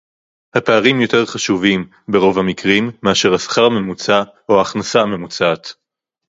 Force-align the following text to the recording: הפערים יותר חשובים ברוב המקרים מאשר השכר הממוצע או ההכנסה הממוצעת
הפערים 0.55 1.01
יותר 1.01 1.25
חשובים 1.25 1.89
ברוב 2.07 2.39
המקרים 2.39 2.91
מאשר 3.03 3.33
השכר 3.33 3.65
הממוצע 3.65 4.23
או 4.49 4.59
ההכנסה 4.59 5.01
הממוצעת 5.01 5.73